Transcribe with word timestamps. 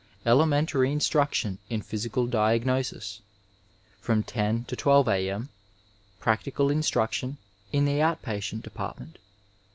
element 0.25 0.73
ary 0.73 0.91
instraction 0.91 1.59
in 1.69 1.79
physical 1.79 2.25
diagnosis. 2.25 3.21
From 3.99 4.23
10 4.23 4.63
to 4.65 4.75
12 4.75 5.07
a.m. 5.09 5.49
practical 6.19 6.71
instraction 6.71 7.37
in 7.71 7.85
the 7.85 8.01
ont 8.01 8.23
patient 8.23 8.65
d^artment. 8.65 9.17